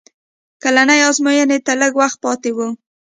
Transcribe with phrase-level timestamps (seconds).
[0.63, 2.57] کلنۍ ازموینې ته لږ وخت پاتې و